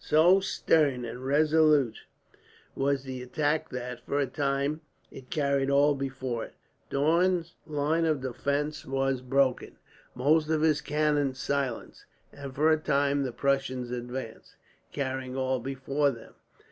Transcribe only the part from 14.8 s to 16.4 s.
carrying all before them.